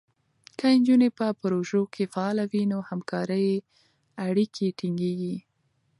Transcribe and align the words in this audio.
که 0.57 0.67
نجونې 0.75 1.09
په 1.17 1.25
پروژو 1.41 1.81
کې 1.93 2.03
فعاله 2.13 2.45
وي، 2.51 2.63
نو 2.71 2.77
همکارۍ 2.89 3.49
اړیکې 4.27 4.67
ټینګېږي. 4.77 5.35